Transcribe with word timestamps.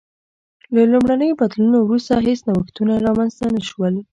له 0.75 0.81
لومړنیو 0.91 1.39
بدلونونو 1.41 1.77
وروسته 1.81 2.13
هېڅ 2.27 2.39
نوښتونه 2.49 2.93
رامنځته 3.05 3.45
نه 3.55 3.61
شول 3.69 3.93